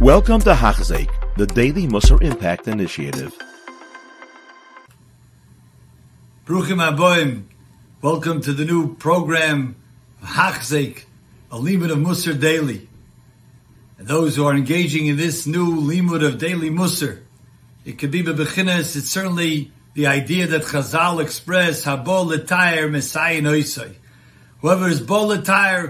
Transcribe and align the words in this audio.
Welcome 0.00 0.40
to 0.42 0.52
Hachzik, 0.52 1.08
the 1.36 1.46
Daily 1.46 1.86
Musar 1.86 2.22
Impact 2.22 2.68
Initiative. 2.68 3.34
Bruchim 6.44 6.86
Aboim, 6.86 7.44
welcome 8.02 8.42
to 8.42 8.52
the 8.52 8.66
new 8.66 8.94
program 8.96 9.74
Hachzik, 10.22 11.06
a 11.50 11.56
limud 11.56 11.90
of 11.90 11.96
Musar 11.96 12.38
daily. 12.38 12.86
And 13.98 14.06
those 14.06 14.36
who 14.36 14.44
are 14.44 14.54
engaging 14.54 15.06
in 15.06 15.16
this 15.16 15.46
new 15.46 15.80
limud 15.80 16.22
of 16.22 16.36
daily 16.36 16.68
Musar, 16.68 17.22
it 17.86 17.98
could 17.98 18.10
be 18.10 18.22
bebechinas. 18.22 18.96
It's 18.96 19.08
certainly 19.08 19.72
the 19.94 20.08
idea 20.08 20.46
that 20.46 20.64
Chazal 20.64 21.22
express 21.22 21.86
Habol 21.86 22.26
L'Tayr 22.26 22.90
Messiah 22.90 23.40
Noisai. 23.40 23.94
Whoever 24.60 24.88
is 24.90 25.00
Bol 25.00 25.34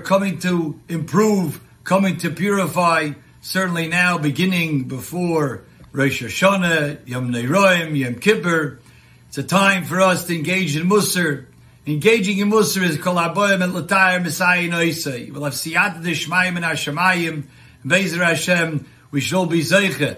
coming 0.05 0.39
to 0.39 0.81
improve, 0.89 1.61
coming 1.83 2.19
to 2.19 2.31
purify, 2.31 3.11
certainly 3.47 3.87
now 3.87 4.19
beginning 4.19 4.83
before 4.89 5.63
Rosh 5.93 6.21
Hashanah, 6.21 7.07
Yom 7.07 7.31
Neiroim, 7.31 7.97
Yom 7.97 8.17
Kippur, 8.17 8.81
it's 9.29 9.39
a 9.39 9.45
time 9.45 9.85
for 9.85 10.01
us 10.01 10.25
to 10.27 10.35
engage 10.35 10.77
in 10.77 10.89
Musar. 10.89 11.47
Engaging 11.87 12.39
in 12.39 12.51
Musar 12.51 12.83
is 12.83 12.99
Kol 12.99 13.15
Aboyim 13.15 13.63
and 13.63 13.73
Latayr 13.73 14.21
Messiah 14.21 14.69
Noisei. 14.69 15.33
We'll 15.33 15.45
have 15.45 15.53
Siyat 15.53 16.03
Dishmayim 16.03 16.57
and 16.57 16.65
Hashemayim. 16.65 17.45
Bezer 17.85 18.25
Hashem, 18.25 18.85
we 19.13 19.21
shall 19.21 19.47
be 19.47 19.61
Zeiche 19.61 20.17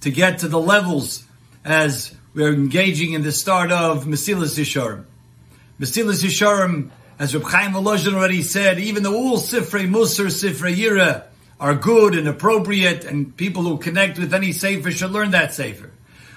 to 0.00 0.10
get 0.10 0.38
to 0.38 0.48
the 0.48 0.58
levels 0.58 1.22
as 1.66 2.14
we're 2.32 2.54
engaging 2.54 3.12
in 3.12 3.22
the 3.22 3.32
start 3.32 3.72
of 3.72 4.06
Mesilas 4.06 4.58
Yesharim. 4.58 5.04
Mesilas 5.78 6.24
Yesharim, 6.24 6.88
as 7.18 7.34
Reb 7.34 7.44
Chaim 7.44 7.72
Volozhin 7.72 8.14
already 8.14 8.40
said, 8.40 8.78
even 8.78 9.02
the 9.02 9.12
all 9.12 9.36
Sifrei 9.36 9.86
Musar, 9.86 10.28
Sifrei 10.28 10.74
Yira 10.74 11.24
are 11.60 11.74
good 11.74 12.16
and 12.16 12.26
appropriate, 12.26 13.04
and 13.04 13.36
people 13.36 13.62
who 13.62 13.76
connect 13.76 14.18
with 14.18 14.32
any 14.32 14.52
Sefer 14.52 14.90
should 14.90 15.10
learn 15.10 15.30
that 15.32 15.52
Sefer. 15.52 15.90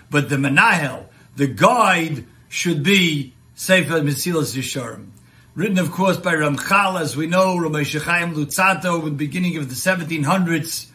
But 0.10 0.30
the 0.30 0.36
Menahel, 0.36 1.06
the 1.36 1.48
guide, 1.48 2.26
should 2.50 2.84
be 2.84 3.34
Sefer 3.56 4.02
Mesilas 4.02 4.56
Yesharim. 4.56 5.08
Written, 5.56 5.80
of 5.80 5.92
course, 5.92 6.18
by 6.18 6.34
Ramchal, 6.34 7.00
as 7.00 7.16
we 7.16 7.28
know, 7.28 7.58
Chaim 7.58 8.36
Luzzatto, 8.36 9.00
in 9.00 9.06
the 9.06 9.12
beginning 9.12 9.58
of 9.58 9.70
the 9.70 9.76
1700s. 9.76 10.88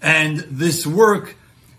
And 0.00 0.36
this 0.38 0.86
work 0.86 1.36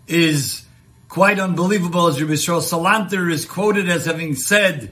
is 0.07 0.65
quite 1.07 1.39
unbelievable, 1.39 2.07
as 2.07 2.21
Rabbi 2.21 2.33
Yisrael 2.33 2.61
Salanter 2.61 3.31
is 3.31 3.45
quoted 3.45 3.87
as 3.87 4.05
having 4.05 4.35
said 4.35 4.91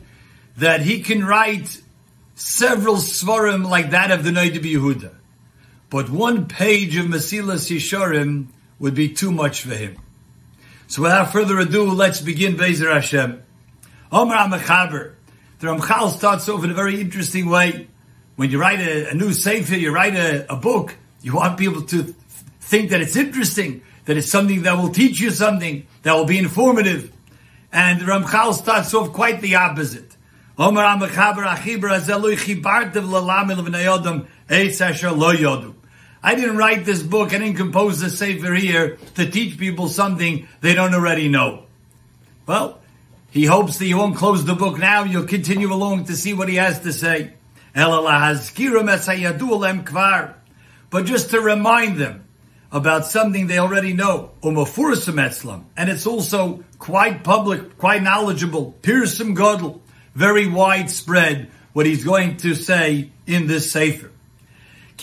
that 0.57 0.81
he 0.81 1.01
can 1.01 1.25
write 1.25 1.81
several 2.35 2.95
svarim 2.95 3.67
like 3.67 3.91
that 3.91 4.11
of 4.11 4.23
the 4.23 4.29
Noid 4.31 4.53
Yehuda. 4.53 5.15
But 5.91 6.09
one 6.09 6.47
page 6.47 6.95
of 6.95 7.05
Mesilas 7.07 7.69
Yesharim 7.69 8.47
would 8.79 8.95
be 8.95 9.09
too 9.09 9.29
much 9.29 9.61
for 9.63 9.75
him. 9.75 9.97
So 10.87 11.01
without 11.01 11.33
further 11.33 11.59
ado, 11.59 11.91
let's 11.91 12.21
begin 12.21 12.55
Bezer 12.55 12.91
Hashem. 12.91 13.43
Omar 14.09 14.47
HaMechaber. 14.47 15.13
The 15.59 15.67
Ramchal 15.67 16.11
starts 16.11 16.47
off 16.47 16.63
in 16.63 16.71
a 16.71 16.73
very 16.73 16.99
interesting 17.01 17.49
way. 17.49 17.89
When 18.37 18.49
you 18.49 18.59
write 18.59 18.79
a, 18.79 19.09
a 19.09 19.13
new 19.13 19.33
sefer, 19.33 19.75
you 19.75 19.91
write 19.91 20.15
a, 20.15 20.51
a 20.51 20.55
book, 20.55 20.95
you 21.21 21.35
want 21.35 21.59
people 21.59 21.81
to 21.83 22.15
think 22.61 22.91
that 22.91 23.01
it's 23.01 23.17
interesting 23.17 23.81
that 24.05 24.15
it's 24.15 24.31
something 24.31 24.61
that 24.63 24.77
will 24.77 24.89
teach 24.89 25.19
you 25.19 25.29
something, 25.29 25.85
that 26.03 26.13
will 26.13 26.25
be 26.25 26.37
informative. 26.37 27.11
And 27.73 27.99
the 27.99 28.05
Ramchal 28.05 28.53
starts 28.53 28.93
off 28.93 29.11
quite 29.11 29.41
the 29.41 29.55
opposite. 29.55 30.15
I 36.23 36.35
didn't 36.35 36.57
write 36.57 36.85
this 36.85 37.01
book, 37.01 37.33
I 37.33 37.39
didn't 37.39 37.57
compose 37.57 37.99
this 37.99 38.19
sefer 38.19 38.53
here 38.53 38.97
to 39.15 39.29
teach 39.29 39.57
people 39.57 39.87
something 39.87 40.47
they 40.61 40.75
don't 40.75 40.93
already 40.93 41.29
know. 41.29 41.63
Well, 42.45 42.79
he 43.31 43.45
hopes 43.45 43.79
that 43.79 43.87
you 43.87 43.97
won't 43.97 44.17
close 44.17 44.45
the 44.45 44.55
book 44.55 44.77
now, 44.77 45.03
you'll 45.03 45.25
continue 45.25 45.73
along 45.73 46.05
to 46.05 46.15
see 46.15 46.33
what 46.33 46.49
he 46.49 46.55
has 46.55 46.81
to 46.81 46.93
say. 46.93 47.33
But 47.73 47.95
just 51.05 51.29
to 51.29 51.39
remind 51.39 51.97
them 51.97 52.25
about 52.71 53.05
something 53.05 53.47
they 53.47 53.57
already 53.57 53.93
know. 53.93 54.31
And 54.43 55.89
it's 55.89 56.05
also 56.05 56.63
quite 56.77 57.23
public, 57.23 57.77
quite 57.77 58.03
knowledgeable. 58.03 58.75
Pirsum 58.81 59.35
Godel, 59.35 59.79
very 60.13 60.47
widespread, 60.47 61.49
what 61.73 61.85
he's 61.85 62.03
going 62.03 62.37
to 62.37 62.53
say 62.53 63.09
in 63.25 63.47
this 63.47 63.71
Sefer. 63.71 64.11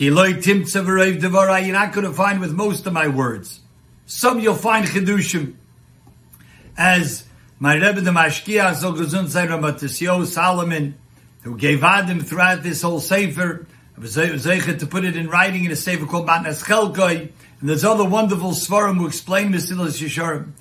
You're 0.01 0.15
not 0.15 1.93
going 1.93 2.07
to 2.07 2.13
find 2.13 2.41
with 2.41 2.53
most 2.53 2.87
of 2.87 2.93
my 2.93 3.09
words. 3.09 3.61
Some 4.07 4.39
you'll 4.39 4.55
find 4.55 4.87
Chedushim. 4.87 5.57
As 6.77 7.25
my 7.59 7.75
Rebbe 7.75 8.01
the 8.01 8.13
Mashkiach, 8.13 8.77
so 8.77 8.93
Gesund 8.93 10.27
Salomon, 10.27 10.95
who 11.43 11.59
gave 11.59 11.83
Adam 11.83 12.21
throughout 12.21 12.63
this 12.63 12.83
whole 12.83 13.01
Sefer, 13.01 13.67
to 14.01 14.87
put 14.89 15.05
it 15.05 15.17
in 15.17 15.29
writing 15.29 15.65
in 15.65 15.73
a 15.73 15.77
Sefer 15.77 16.07
called 16.07 16.29
Matnas 16.29 16.63
Chelkoi, 16.65 17.33
and 17.61 17.69
there's 17.69 17.85
other 17.85 18.05
wonderful 18.05 18.53
Svarim 18.53 18.99
who 18.99 19.07
explain 19.09 19.53
Mesilas 19.53 20.01
Yesharim. 20.01 20.53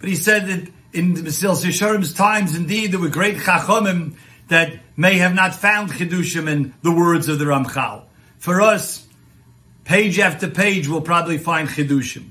But 0.00 0.08
he 0.08 0.16
said 0.16 0.46
that 0.46 0.70
in 0.94 1.14
Mesilas 1.16 1.62
Yesharim's 1.62 2.14
times, 2.14 2.56
indeed, 2.56 2.92
there 2.92 3.00
were 3.00 3.10
great 3.10 3.36
Chachomim 3.36 4.16
that 4.48 4.78
may 4.96 5.18
have 5.18 5.34
not 5.34 5.54
found 5.54 5.90
Chidushim 5.90 6.48
in 6.48 6.72
the 6.80 6.92
words 6.92 7.28
of 7.28 7.38
the 7.38 7.44
Ramchal. 7.44 8.05
For 8.38 8.60
us, 8.60 9.06
page 9.84 10.18
after 10.18 10.48
page, 10.48 10.88
we'll 10.88 11.00
probably 11.00 11.38
find 11.38 11.68
Chidushim. 11.68 12.30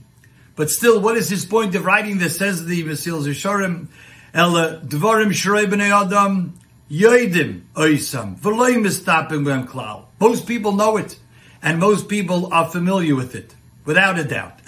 But 0.55 0.69
still, 0.69 1.01
what 1.01 1.17
is 1.17 1.29
his 1.29 1.45
point 1.45 1.75
of 1.75 1.85
writing 1.85 2.17
this? 2.17 2.37
Says 2.37 2.65
the 2.65 2.83
Mesilas 2.83 3.27
Yesharim, 3.27 3.87
Ela 4.33 4.81
Dvarim 4.85 5.29
Shrei 5.29 5.65
B'nei 5.65 6.05
Adam 6.05 6.53
Yoidim 6.89 7.63
Oisam 7.73 8.37
V'loy 8.39 8.75
Mistapim 8.75 9.43
B'em 9.43 9.67
Klal. 9.67 10.05
Most 10.19 10.47
people 10.47 10.71
know 10.71 10.97
it, 10.97 11.17
and 11.61 11.79
most 11.79 12.07
people 12.07 12.53
are 12.53 12.69
familiar 12.69 13.15
with 13.15 13.35
it 13.35 13.53
without 13.83 14.17
a 14.17 14.23
doubt. 14.23 14.59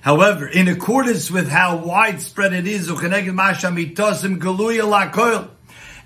However, 0.00 0.46
in 0.46 0.68
accordance 0.68 1.30
with 1.30 1.48
how 1.48 1.76
widespread 1.78 2.52
it 2.52 2.66
is, 2.66 2.88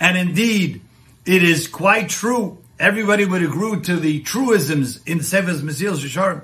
and 0.00 0.18
indeed, 0.18 0.80
it 1.24 1.42
is 1.42 1.68
quite 1.68 2.08
true. 2.08 2.58
Everybody 2.82 3.24
would 3.24 3.44
agree 3.44 3.80
to 3.82 3.94
the 3.94 4.22
truisms 4.22 5.00
in 5.06 5.22
Sefer's 5.22 5.62
Mesil 5.62 5.94
Shishar. 5.94 6.42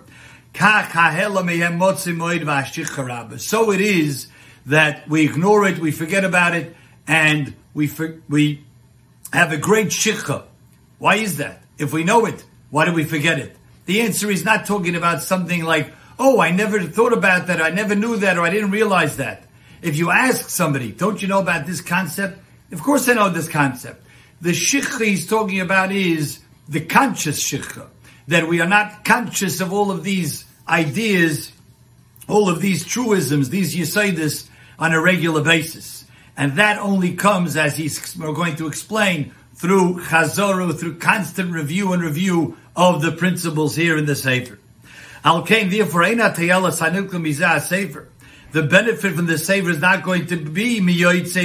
So 3.41 3.73
it 3.73 3.81
is 3.81 4.29
that 4.67 5.09
we 5.09 5.25
ignore 5.25 5.67
it, 5.67 5.81
we 5.81 5.91
forget 5.91 6.25
about 6.25 6.55
it, 6.55 6.77
and 7.09 7.55
we 7.75 7.91
we 8.29 8.65
have 9.33 9.51
a 9.51 9.57
great 9.57 9.89
shikha. 9.89 10.45
Why 11.01 11.17
is 11.17 11.39
that? 11.39 11.61
If 11.77 11.93
we 11.93 12.05
know 12.05 12.25
it, 12.25 12.45
why 12.71 12.85
do 12.85 12.93
we 12.93 13.03
forget 13.03 13.41
it? 13.41 13.57
The 13.87 14.03
answer 14.03 14.31
is 14.31 14.45
not 14.45 14.65
talking 14.65 14.95
about 14.95 15.25
something 15.25 15.65
like, 15.65 15.93
oh, 16.21 16.41
I 16.41 16.53
never 16.53 16.81
thought 16.83 17.13
about 17.13 17.49
that, 17.49 17.61
I 17.61 17.71
never 17.71 17.97
knew 17.97 18.17
that, 18.19 18.39
or 18.39 18.47
I 18.47 18.51
didn't 18.51 18.71
realize 18.71 19.17
that. 19.17 19.43
If 19.83 19.97
you 19.97 20.13
ask 20.13 20.49
somebody, 20.51 20.93
don't 20.93 21.21
you 21.21 21.27
know 21.27 21.41
about 21.41 21.67
this 21.67 21.81
concept? 21.81 22.39
Of 22.71 22.81
course 22.81 23.09
I 23.09 23.15
know 23.15 23.29
this 23.29 23.49
concept. 23.49 24.05
The 24.41 24.51
shikha 24.51 25.05
he's 25.05 25.27
talking 25.27 25.61
about 25.61 25.93
is 25.93 26.41
the 26.69 26.81
conscious 26.81 27.43
shikha. 27.43 27.87
That 28.29 28.47
we 28.47 28.61
are 28.61 28.69
not 28.69 29.05
conscious 29.05 29.61
of 29.61 29.73
all 29.73 29.91
of 29.91 30.05
these 30.05 30.45
ideas, 30.69 31.51
all 32.29 32.49
of 32.49 32.61
these 32.61 32.85
truisms, 32.85 33.51
these 33.51 33.75
yisaidis 33.75 34.49
on 34.79 34.93
a 34.93 35.01
regular 35.01 35.43
basis. 35.43 36.05
And 36.37 36.53
that 36.59 36.79
only 36.79 37.15
comes, 37.15 37.57
as 37.57 37.77
he's 37.77 38.15
going 38.15 38.57
to 38.57 38.67
explain, 38.67 39.33
through 39.55 40.01
chazoru, 40.05 40.79
through 40.79 40.99
constant 40.99 41.53
review 41.53 41.93
and 41.93 42.03
review 42.03 42.57
of 42.77 43.03
the 43.03 43.11
principles 43.11 43.75
here 43.75 43.97
in 43.97 44.07
the 44.07 44.15
Sefer. 44.15 44.59
Al 45.25 45.43
therefore, 45.43 46.05
Sefer. 47.61 48.09
The 48.51 48.63
benefit 48.63 49.15
from 49.15 49.27
the 49.27 49.37
Sefer 49.37 49.69
is 49.71 49.79
not 49.79 50.03
going 50.03 50.27
to 50.29 50.37
be 50.37 50.81
It's 50.81 51.37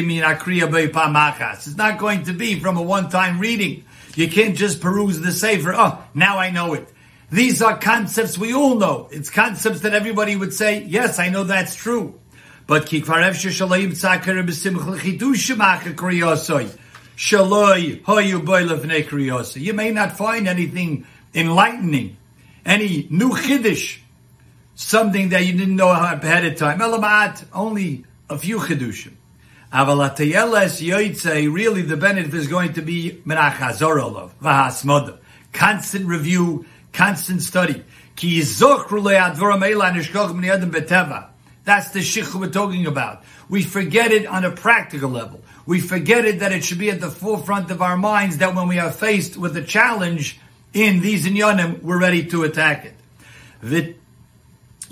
not 1.76 1.98
going 2.00 2.24
to 2.24 2.34
be 2.34 2.60
from 2.60 2.78
a 2.78 2.82
one-time 2.82 3.40
reading. 3.40 3.84
You 4.16 4.30
can't 4.30 4.56
just 4.56 4.80
peruse 4.80 5.20
the 5.20 5.34
Sefer. 5.34 5.74
Oh, 5.76 6.02
now 6.14 6.38
I 6.38 6.50
know 6.52 6.74
it. 6.74 6.88
These 7.30 7.62
are 7.62 7.78
concepts 7.78 8.38
we 8.38 8.54
all 8.54 8.76
know. 8.76 9.10
It's 9.12 9.30
concepts 9.30 9.82
that 9.82 9.94
everybody 9.94 10.36
would 10.36 10.54
say, 10.54 10.84
yes, 10.84 11.20
I 11.20 11.30
know 11.30 11.44
that's 11.44 11.76
true. 11.76 12.20
But 12.68 12.94
you 12.94 13.04
may 19.74 19.92
not 19.92 20.18
find 20.18 20.48
anything 20.48 21.06
enlightening, 21.36 22.18
any 22.66 23.08
new 23.10 23.32
chiddush, 23.32 24.00
something 24.76 25.30
that 25.30 25.46
you 25.46 25.54
didn't 25.54 25.76
know 25.76 25.90
ahead 25.90 26.46
of 26.46 26.56
time. 26.58 26.80
Elamat, 26.80 27.46
only 27.54 28.06
a 28.30 28.38
few 28.38 28.60
chiddushim. 28.60 29.14
Really, 29.74 31.82
the 31.82 31.98
benefit 31.98 32.34
is 32.34 32.48
going 32.48 32.74
to 32.74 32.82
be 32.82 33.22
constant 35.52 36.06
review, 36.06 36.66
constant 36.92 37.42
study. 37.42 37.84
Ki 38.16 38.40
yizochru 38.40 39.02
le'advoram 39.02 39.64
eila 39.64 39.92
beteva. 40.72 41.30
That's 41.64 41.90
the 41.92 42.00
shikha 42.00 42.40
we're 42.40 42.50
talking 42.50 42.86
about. 42.86 43.24
We 43.50 43.64
forget 43.64 44.12
it 44.12 44.28
on 44.28 44.46
a 44.46 44.52
practical 44.52 45.10
level. 45.10 45.42
We 45.66 45.80
forget 45.80 46.26
it 46.26 46.42
that 46.42 46.52
it 46.52 46.64
should 46.64 46.78
be 46.78 46.92
at 46.92 47.00
the 47.00 47.10
forefront 47.10 47.72
of 47.72 47.82
our 47.82 47.98
minds 47.98 48.38
that 48.40 48.54
when 48.54 48.68
we 48.68 48.78
are 48.80 48.92
faced 48.92 49.38
with 49.38 49.58
a 49.58 49.64
challenge 49.64 50.40
in 50.74 51.00
these 51.00 51.26
inyanim, 51.26 51.82
we're 51.82 52.00
ready 52.00 52.26
to 52.28 52.44
attack 52.44 52.86
it. 52.86 52.94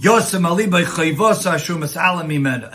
And 0.04 0.34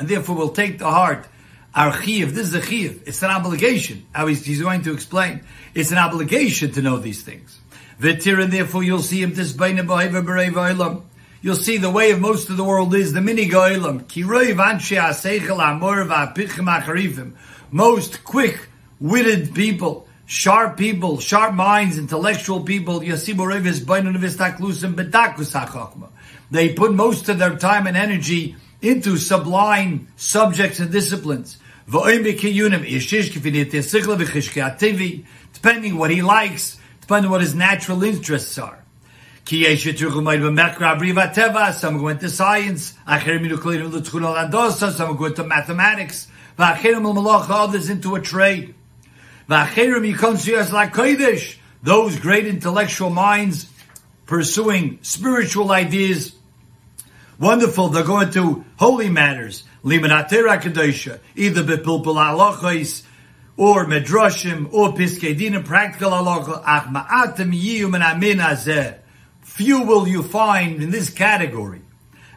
therefore 0.08 0.36
we'll 0.36 0.50
take 0.50 0.78
to 0.78 0.84
heart 0.84 1.26
our 1.74 2.00
chiv. 2.00 2.36
This 2.36 2.46
is 2.46 2.54
a 2.54 2.62
chiv. 2.62 3.02
It's 3.04 3.20
an 3.22 3.30
obligation. 3.30 4.06
How 4.12 4.28
he's, 4.28 4.62
going 4.62 4.82
to 4.82 4.92
explain. 4.92 5.40
It's 5.74 5.90
an 5.90 5.98
obligation 5.98 6.70
to 6.72 6.82
know 6.82 6.98
these 6.98 7.22
things. 7.22 7.58
And 8.00 8.52
therefore 8.52 8.84
you'll 8.84 9.02
see 9.02 9.22
him 9.22 9.32
ilam. 9.34 11.02
You'll 11.42 11.56
see 11.56 11.78
the 11.78 11.90
way 11.90 12.12
of 12.12 12.20
most 12.20 12.48
of 12.48 12.56
the 12.56 12.64
world 12.64 12.94
is 12.94 13.12
the 13.12 13.20
mini 13.20 13.48
goilam. 13.48 14.06
Most 17.72 18.24
quick-witted 18.24 19.54
people, 19.54 20.06
sharp 20.26 20.76
people, 20.76 21.18
sharp 21.18 21.54
minds, 21.54 21.98
intellectual 21.98 22.60
people, 22.60 23.02
They 26.50 26.72
put 26.72 26.94
most 26.94 27.28
of 27.28 27.38
their 27.38 27.56
time 27.56 27.86
and 27.86 27.96
energy 27.96 28.56
into 28.80 29.16
sublime 29.16 30.08
subjects 30.16 30.80
and 30.80 30.92
disciplines. 30.92 31.58
Depending 35.52 35.96
what 35.96 36.10
he 36.10 36.22
likes, 36.22 36.78
depending 37.00 37.30
what 37.30 37.40
his 37.40 37.54
natural 37.54 38.02
interests 38.02 38.58
are. 38.58 38.82
Some 39.46 39.62
go 41.98 42.08
into 42.08 42.28
science, 42.28 42.94
some 44.96 45.16
go 45.16 45.24
into 45.24 45.44
mathematics, 45.44 46.28
others 46.58 47.90
into 47.90 48.16
a 48.16 48.20
trade. 48.20 48.74
Those 51.82 52.18
great 52.18 52.46
intellectual 52.46 53.10
minds 53.10 53.66
pursuing 54.26 54.98
spiritual 55.02 55.70
ideas 55.70 56.34
Wonderful. 57.38 57.88
They're 57.88 58.04
going 58.04 58.30
to 58.32 58.64
holy 58.78 59.10
matters. 59.10 59.64
Limanatera 59.84 60.60
Kadosha. 60.60 61.20
Either 61.34 61.62
Bepilpul 61.62 62.16
Halachos, 62.16 63.02
or 63.56 63.86
Medrashim, 63.86 64.72
or 64.72 64.92
Piskei 64.92 65.64
practical 65.64 66.10
halacha. 66.10 66.62
Ach 66.64 66.84
ma'atem 66.84 67.52
yiyum 67.54 67.94
and 67.94 68.02
amin 68.02 68.38
azeh. 68.38 68.98
Few 69.42 69.82
will 69.82 70.06
you 70.06 70.22
find 70.22 70.82
in 70.82 70.90
this 70.90 71.10
category. 71.10 71.82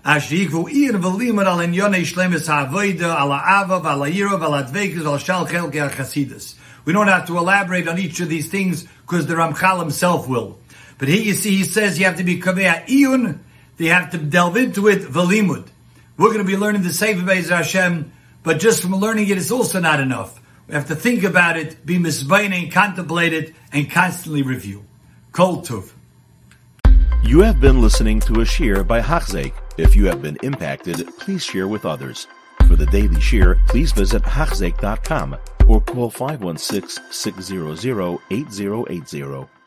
Ashikvu 0.06 0.70
iyan 0.70 1.02
v'limad 1.02 1.46
al 1.46 1.58
inyonei 1.58 2.06
shlemis 2.06 2.48
ha'avoida, 2.48 3.20
ala 3.20 3.40
avav, 3.40 3.84
ala 3.84 4.10
yirav, 4.10 4.42
ala 4.42 4.64
dvekas, 4.64 5.06
al 5.06 5.18
shal 5.18 5.46
chelke 5.46 5.90
chasidus. 5.92 6.56
We 6.86 6.94
don't 6.94 7.08
have 7.08 7.28
to 7.28 7.38
elaborate 7.38 7.88
on 7.88 8.00
each 8.00 8.20
of 8.22 8.30
these 8.30 8.50
things 8.50 8.84
because 9.02 9.28
the 9.28 9.36
Ramchal 9.36 9.80
himself 9.80 10.28
will. 10.28 10.60
But 10.98 11.10
here 11.10 11.22
you 11.22 11.34
see, 11.34 11.58
he 11.58 11.64
says 11.66 12.00
you 12.00 12.06
have 12.06 12.18
to 12.18 12.24
be 12.24 12.40
kaveh 12.40 12.86
iyun, 12.88 13.40
they 13.80 13.86
have 13.86 14.12
to 14.12 14.18
delve 14.18 14.58
into 14.58 14.88
it, 14.90 15.02
valimud. 15.02 15.66
We're 16.18 16.28
going 16.28 16.40
to 16.40 16.44
be 16.44 16.58
learning 16.58 16.84
the 16.84 16.92
Sefer 16.92 17.22
Beis 17.22 17.50
Hashem, 17.50 18.12
but 18.44 18.60
just 18.60 18.82
from 18.82 18.94
learning 18.94 19.30
it, 19.30 19.38
it's 19.38 19.52
also 19.52 19.80
not 19.80 20.02
enough. 20.02 20.40
We 20.68 20.76
have 20.76 20.88
to 20.90 20.96
think 20.96 21.24
about 21.24 21.58
it, 21.58 21.86
be 21.86 21.98
misbaining, 21.98 22.74
contemplate 22.74 23.32
it, 23.32 23.56
and 23.72 23.90
constantly 23.90 24.42
review. 24.42 24.84
Kol 25.32 25.62
Tuv. 25.62 25.94
You 27.24 27.40
have 27.40 27.62
been 27.62 27.82
listening 27.82 28.20
to 28.22 28.34
a 28.42 28.46
shiur 28.46 28.86
by 28.86 29.02
Hachzeik. 29.02 29.54
If 29.78 29.96
you 29.96 30.08
have 30.08 30.22
been 30.22 30.38
impacted, 30.44 31.08
please 31.18 31.44
share 31.44 31.70
with 31.70 31.86
others. 31.86 32.28
For 32.68 32.76
the 32.76 32.86
daily 32.88 33.16
shiur, 33.16 33.66
please 33.68 33.94
visit 33.94 34.24
Hachzeik.com 34.24 35.38
or 35.68 35.80
call 35.80 36.10
516 36.10 37.02
600 37.12 38.20
8080. 38.30 39.59